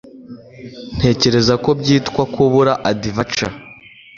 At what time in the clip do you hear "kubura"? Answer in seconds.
2.33-2.73